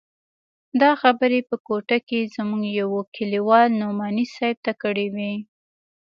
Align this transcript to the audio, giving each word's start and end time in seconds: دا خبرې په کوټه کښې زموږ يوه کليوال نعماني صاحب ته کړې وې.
دا 0.81 0.91
خبرې 1.01 1.39
په 1.49 1.55
کوټه 1.67 1.97
کښې 2.07 2.21
زموږ 2.35 2.61
يوه 2.79 3.01
کليوال 3.15 3.67
نعماني 3.79 4.25
صاحب 4.35 4.57
ته 4.65 4.73
کړې 4.81 5.07
وې. 5.15 5.33